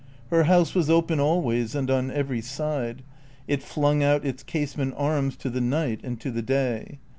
[0.31, 3.03] Her house was open always and on every side;
[3.47, 6.97] it flung out its casement arms to the night and to the day.